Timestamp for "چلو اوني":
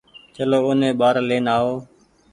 0.35-0.89